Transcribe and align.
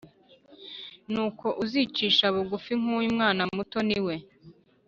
Nuko 1.11 1.47
uzicisha 1.63 2.25
bugufi 2.35 2.71
nk 2.81 2.87
uyu 2.97 3.09
mwana 3.15 3.41
muto 3.55 3.79
ni 3.87 3.99
we 4.05 4.15